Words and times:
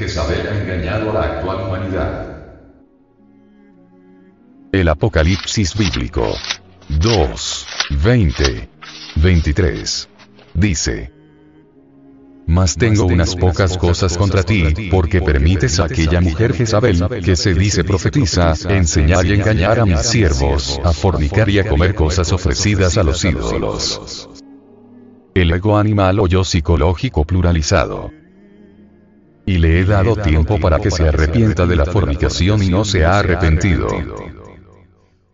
Jezabel 0.00 0.48
ha 0.48 0.58
engañado 0.58 1.10
a 1.10 1.12
la 1.12 1.22
actual 1.24 1.68
humanidad. 1.68 2.26
El 4.72 4.88
Apocalipsis 4.88 5.76
bíblico. 5.76 6.26
2, 6.88 7.66
20, 8.02 8.68
23. 9.16 10.08
Dice. 10.54 11.12
Mas 12.46 12.76
tengo 12.76 13.04
unas 13.04 13.36
pocas 13.36 13.76
cosas 13.76 14.16
contra 14.16 14.42
ti, 14.42 14.88
porque 14.90 15.20
permites 15.20 15.78
a 15.80 15.84
aquella 15.84 16.22
mujer 16.22 16.54
Jezabel, 16.54 17.22
que 17.22 17.36
se 17.36 17.52
dice 17.52 17.84
profetiza, 17.84 18.54
enseñar 18.70 19.26
y 19.26 19.34
engañar 19.34 19.80
a 19.80 19.84
mis 19.84 20.00
siervos, 20.00 20.80
a 20.82 20.94
fornicar 20.94 21.50
y 21.50 21.58
a 21.58 21.68
comer 21.68 21.94
cosas 21.94 22.32
ofrecidas 22.32 22.96
a 22.96 23.02
los 23.02 23.22
ídolos. 23.22 24.30
El 25.34 25.52
ego 25.52 25.76
animal 25.76 26.20
o 26.20 26.26
yo 26.26 26.42
psicológico 26.42 27.26
pluralizado. 27.26 28.10
Y 29.50 29.58
le 29.58 29.80
he 29.80 29.84
dado 29.84 30.14
tiempo 30.14 30.60
para 30.60 30.78
que 30.78 30.92
se 30.92 31.08
arrepienta 31.08 31.66
de 31.66 31.74
la 31.74 31.84
fornicación 31.84 32.62
y 32.62 32.68
no 32.68 32.84
se 32.84 33.04
ha 33.04 33.18
arrepentido. 33.18 33.88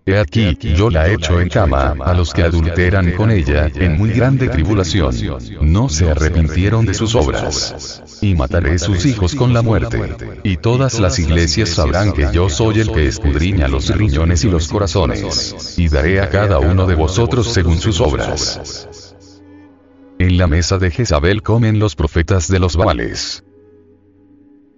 He 0.06 0.18
aquí, 0.18 0.56
yo 0.74 0.88
la 0.88 1.10
echo 1.10 1.38
en 1.38 1.50
cama, 1.50 1.94
a 2.02 2.14
los 2.14 2.32
que 2.32 2.42
adulteran 2.42 3.12
con 3.12 3.30
ella, 3.30 3.70
en 3.74 3.98
muy 3.98 4.12
grande 4.12 4.48
tribulación. 4.48 5.14
No 5.60 5.90
se 5.90 6.08
arrepintieron 6.08 6.86
de 6.86 6.94
sus 6.94 7.14
obras. 7.14 8.02
Y 8.22 8.34
mataré 8.34 8.78
sus 8.78 9.04
hijos 9.04 9.34
con 9.34 9.52
la 9.52 9.60
muerte. 9.60 10.00
Y 10.44 10.56
todas 10.56 10.98
las 10.98 11.18
iglesias 11.18 11.68
sabrán 11.68 12.14
que 12.14 12.28
yo 12.32 12.48
soy 12.48 12.80
el 12.80 12.90
que 12.92 13.08
escudriña 13.08 13.68
los 13.68 13.94
riñones 13.94 14.44
y 14.44 14.48
los 14.48 14.68
corazones. 14.68 15.74
Y 15.76 15.90
daré 15.90 16.22
a 16.22 16.30
cada 16.30 16.58
uno 16.58 16.86
de 16.86 16.94
vosotros 16.94 17.52
según 17.52 17.78
sus 17.78 18.00
obras. 18.00 19.14
En 20.18 20.38
la 20.38 20.46
mesa 20.46 20.78
de 20.78 20.90
Jezabel 20.90 21.42
comen 21.42 21.78
los 21.78 21.94
profetas 21.94 22.48
de 22.48 22.60
los 22.60 22.76
Baales. 22.76 23.44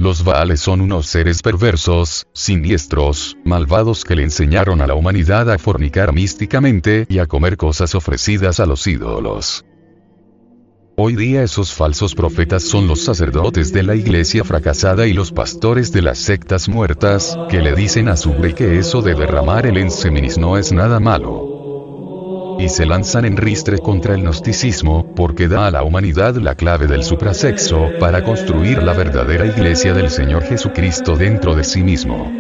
Los 0.01 0.23
Baales 0.23 0.61
son 0.61 0.81
unos 0.81 1.07
seres 1.07 1.43
perversos, 1.43 2.29
siniestros, 2.33 3.37
malvados 3.45 4.05
que 4.05 4.15
le 4.15 4.23
enseñaron 4.23 4.81
a 4.81 4.87
la 4.87 4.95
humanidad 4.95 5.51
a 5.51 5.59
fornicar 5.59 6.13
místicamente 6.13 7.05
y 7.09 7.19
a 7.19 7.27
comer 7.27 7.57
cosas 7.57 7.97
ofrecidas 7.97 8.61
a 8.61 8.67
los 8.67 8.87
ídolos. 8.87 9.65
Hoy 10.97 11.17
día 11.17 11.43
esos 11.43 11.75
falsos 11.75 12.15
profetas 12.15 12.63
son 12.63 12.87
los 12.87 13.03
sacerdotes 13.03 13.73
de 13.73 13.83
la 13.83 13.97
iglesia 13.97 14.45
fracasada 14.45 15.09
y 15.09 15.15
los 15.15 15.33
pastores 15.33 15.91
de 15.91 16.03
las 16.03 16.19
sectas 16.19 16.69
muertas, 16.69 17.37
que 17.49 17.61
le 17.61 17.75
dicen 17.75 18.09
a 18.09 18.17
su 18.17 18.33
rey 18.35 18.55
que 18.55 18.79
eso 18.79 19.03
de 19.03 19.17
derramar 19.17 19.67
el 19.67 19.79
enseminis 19.79 20.39
no 20.39 20.57
es 20.59 20.71
nada 20.71 21.01
malo 21.01 21.58
y 22.59 22.69
se 22.69 22.87
lanzan 22.87 23.25
en 23.25 23.37
ristre 23.37 23.79
contra 23.79 24.15
el 24.15 24.23
gnosticismo, 24.23 25.15
porque 25.15 25.49
da 25.49 25.67
a 25.69 25.71
la 25.71 25.85
humanidad 25.85 26.35
la 26.37 26.55
clave 26.55 26.87
del 26.87 27.05
suprasexo, 27.05 27.91
para 28.01 28.25
construir 28.25 28.83
la 28.83 28.93
verdadera 28.93 29.47
iglesia 29.47 29.95
del 29.95 30.11
Señor 30.11 30.43
Jesucristo 30.43 31.17
dentro 31.17 31.55
de 31.55 31.65
sí 31.65 31.83
mismo. 31.83 32.33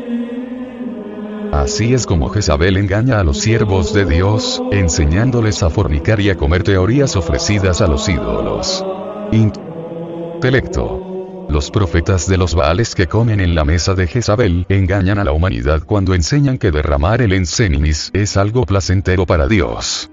Así 1.53 1.95
es 1.95 2.05
como 2.05 2.29
Jezabel 2.29 2.77
engaña 2.77 3.21
a 3.21 3.25
los 3.25 3.39
siervos 3.39 3.95
de 3.95 4.05
Dios, 4.05 4.63
enseñándoles 4.71 5.63
a 5.63 5.71
fornicar 5.71 6.21
y 6.21 6.31
a 6.31 6.37
comer 6.37 6.63
teorías 6.63 7.17
ofrecidas 7.17 7.81
a 7.81 7.87
los 7.87 8.09
ídolos. 8.09 8.85
Intelecto. 9.33 11.18
Los 11.49 11.71
profetas 11.71 12.29
de 12.29 12.37
los 12.37 12.55
Baales 12.55 12.95
que 12.95 13.07
comen 13.07 13.41
en 13.41 13.55
la 13.55 13.65
mesa 13.65 13.95
de 13.95 14.07
Jezabel 14.07 14.67
engañan 14.69 15.19
a 15.19 15.25
la 15.25 15.33
humanidad 15.33 15.83
cuando 15.83 16.15
enseñan 16.15 16.59
que 16.59 16.71
derramar 16.71 17.23
el 17.23 17.33
encénimis 17.33 18.11
es 18.13 18.37
algo 18.37 18.67
placentero 18.67 19.25
para 19.25 19.47
Dios. 19.47 20.11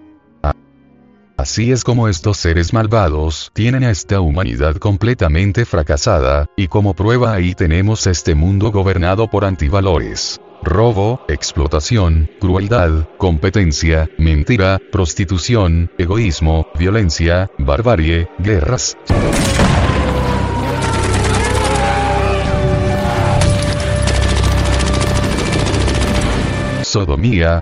Así 1.38 1.74
es 1.74 1.84
como 1.84 2.08
estos 2.08 2.38
seres 2.38 2.72
malvados 2.72 3.52
tienen 3.54 3.84
a 3.84 3.92
esta 3.92 4.22
humanidad 4.22 4.78
completamente 4.78 5.66
fracasada, 5.66 6.48
y 6.56 6.70
como 6.70 6.94
prueba 6.94 7.34
ahí 7.34 7.54
tenemos 7.54 8.08
este 8.08 8.34
mundo 8.34 8.72
gobernado 8.72 9.30
por 9.30 9.44
antivalores. 9.44 10.40
Robo, 10.64 11.20
explotación, 11.28 12.30
crueldad, 12.40 13.10
competencia, 13.18 14.10
mentira, 14.18 14.80
prostitución, 14.90 15.92
egoísmo, 15.98 16.68
violencia, 16.80 17.52
barbarie, 17.58 18.30
guerras. 18.40 18.98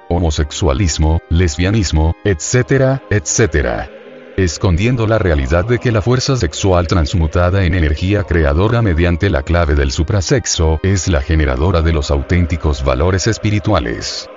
Homosexualismo, 0.09 1.21
lesbianismo, 1.29 2.15
etcétera, 2.23 3.01
etcétera. 3.09 3.89
Escondiendo 4.35 5.05
la 5.05 5.19
realidad 5.19 5.65
de 5.65 5.77
que 5.77 5.91
la 5.91 6.01
fuerza 6.01 6.35
sexual 6.35 6.87
transmutada 6.87 7.65
en 7.65 7.75
energía 7.75 8.23
creadora 8.23 8.81
mediante 8.81 9.29
la 9.29 9.43
clave 9.43 9.75
del 9.75 9.91
suprasexo 9.91 10.79
es 10.81 11.07
la 11.07 11.21
generadora 11.21 11.83
de 11.83 11.93
los 11.93 12.09
auténticos 12.09 12.83
valores 12.83 13.27
espirituales. 13.27 14.27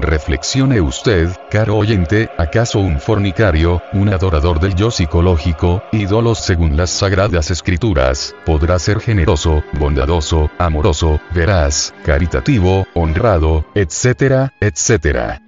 Reflexione 0.00 0.80
usted, 0.80 1.30
caro 1.50 1.76
oyente, 1.76 2.28
¿acaso 2.36 2.80
un 2.80 3.00
fornicario, 3.00 3.80
un 3.92 4.08
adorador 4.08 4.58
del 4.60 4.74
yo 4.74 4.90
psicológico, 4.90 5.82
ídolos 5.92 6.40
según 6.40 6.76
las 6.76 6.90
sagradas 6.90 7.50
escrituras, 7.50 8.34
podrá 8.44 8.78
ser 8.78 9.00
generoso, 9.00 9.62
bondadoso, 9.78 10.50
amoroso, 10.58 11.20
veraz, 11.32 11.94
caritativo, 12.04 12.86
honrado, 12.94 13.64
etcétera, 13.74 14.52
etcétera? 14.60 15.40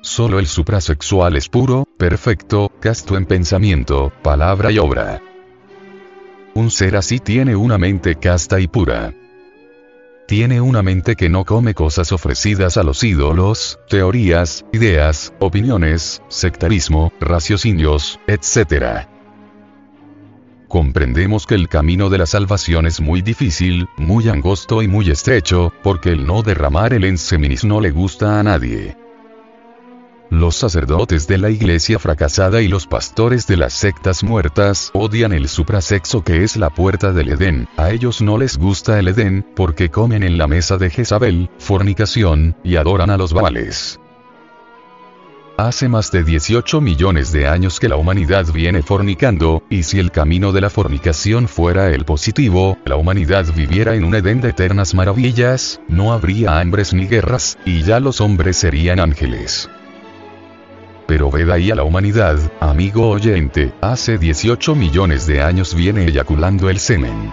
Solo 0.00 0.38
el 0.38 0.46
suprasexual 0.46 1.36
es 1.36 1.48
puro, 1.48 1.86
perfecto, 1.98 2.72
casto 2.80 3.16
en 3.16 3.26
pensamiento, 3.26 4.12
palabra 4.22 4.72
y 4.72 4.78
obra. 4.78 5.20
Un 6.54 6.70
ser 6.70 6.96
así 6.96 7.20
tiene 7.20 7.54
una 7.54 7.78
mente 7.78 8.16
casta 8.16 8.58
y 8.58 8.66
pura 8.66 9.12
tiene 10.32 10.62
una 10.62 10.82
mente 10.82 11.14
que 11.14 11.28
no 11.28 11.44
come 11.44 11.74
cosas 11.74 12.10
ofrecidas 12.10 12.78
a 12.78 12.82
los 12.82 13.04
ídolos, 13.04 13.78
teorías, 13.90 14.64
ideas, 14.72 15.34
opiniones, 15.40 16.22
sectarismo, 16.28 17.12
raciocinios, 17.20 18.18
etc. 18.26 19.06
Comprendemos 20.68 21.46
que 21.46 21.54
el 21.54 21.68
camino 21.68 22.08
de 22.08 22.16
la 22.16 22.24
salvación 22.24 22.86
es 22.86 22.98
muy 23.02 23.20
difícil, 23.20 23.88
muy 23.98 24.30
angosto 24.30 24.80
y 24.80 24.88
muy 24.88 25.10
estrecho, 25.10 25.70
porque 25.82 26.12
el 26.12 26.26
no 26.26 26.42
derramar 26.42 26.94
el 26.94 27.04
enseminis 27.04 27.62
no 27.62 27.82
le 27.82 27.90
gusta 27.90 28.40
a 28.40 28.42
nadie. 28.42 28.96
Los 30.32 30.56
sacerdotes 30.56 31.28
de 31.28 31.36
la 31.36 31.50
iglesia 31.50 31.98
fracasada 31.98 32.62
y 32.62 32.68
los 32.68 32.86
pastores 32.86 33.46
de 33.46 33.58
las 33.58 33.74
sectas 33.74 34.24
muertas 34.24 34.90
odian 34.94 35.34
el 35.34 35.46
suprasexo 35.46 36.24
que 36.24 36.42
es 36.42 36.56
la 36.56 36.70
puerta 36.70 37.12
del 37.12 37.28
Edén. 37.28 37.68
A 37.76 37.90
ellos 37.90 38.22
no 38.22 38.38
les 38.38 38.56
gusta 38.56 38.98
el 38.98 39.08
Edén, 39.08 39.44
porque 39.54 39.90
comen 39.90 40.22
en 40.22 40.38
la 40.38 40.46
mesa 40.46 40.78
de 40.78 40.88
Jezabel, 40.88 41.50
fornicación, 41.58 42.56
y 42.64 42.76
adoran 42.76 43.10
a 43.10 43.18
los 43.18 43.34
Baales. 43.34 44.00
Hace 45.58 45.90
más 45.90 46.10
de 46.10 46.24
18 46.24 46.80
millones 46.80 47.30
de 47.30 47.46
años 47.46 47.78
que 47.78 47.90
la 47.90 47.96
humanidad 47.96 48.46
viene 48.54 48.80
fornicando, 48.82 49.62
y 49.68 49.82
si 49.82 49.98
el 49.98 50.10
camino 50.10 50.50
de 50.52 50.62
la 50.62 50.70
fornicación 50.70 51.46
fuera 51.46 51.90
el 51.90 52.06
positivo, 52.06 52.78
la 52.86 52.96
humanidad 52.96 53.44
viviera 53.54 53.96
en 53.96 54.04
un 54.04 54.14
Edén 54.14 54.40
de 54.40 54.48
eternas 54.48 54.94
maravillas, 54.94 55.82
no 55.88 56.14
habría 56.14 56.58
hambres 56.58 56.94
ni 56.94 57.06
guerras, 57.06 57.58
y 57.66 57.82
ya 57.82 58.00
los 58.00 58.22
hombres 58.22 58.56
serían 58.56 58.98
ángeles. 58.98 59.68
Pero 61.06 61.30
ved 61.30 61.50
ahí 61.50 61.70
a 61.70 61.74
la 61.74 61.84
humanidad, 61.84 62.38
amigo 62.60 63.08
oyente, 63.08 63.72
hace 63.80 64.18
18 64.18 64.74
millones 64.74 65.26
de 65.26 65.42
años 65.42 65.74
viene 65.74 66.06
eyaculando 66.06 66.70
el 66.70 66.78
semen. 66.78 67.32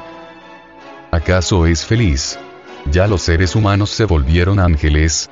¿Acaso 1.11 1.65
es 1.65 1.85
feliz? 1.85 2.39
¿Ya 2.91 3.07
los 3.07 3.21
seres 3.21 3.55
humanos 3.55 3.89
se 3.89 4.05
volvieron 4.05 4.59
ángeles? 4.59 5.29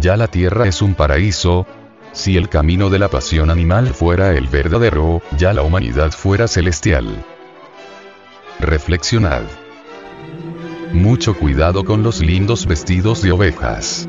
¿Ya 0.00 0.16
la 0.16 0.26
tierra 0.28 0.66
es 0.66 0.82
un 0.82 0.94
paraíso? 0.94 1.66
Si 2.12 2.36
el 2.36 2.48
camino 2.48 2.90
de 2.90 2.98
la 2.98 3.08
pasión 3.08 3.50
animal 3.50 3.88
fuera 3.88 4.32
el 4.32 4.48
verdadero, 4.48 5.22
ya 5.36 5.52
la 5.52 5.62
humanidad 5.62 6.10
fuera 6.12 6.48
celestial. 6.48 7.24
Reflexionad. 8.60 9.42
Mucho 10.92 11.34
cuidado 11.36 11.84
con 11.84 12.02
los 12.02 12.20
lindos 12.20 12.66
vestidos 12.66 13.22
de 13.22 13.32
ovejas. 13.32 14.08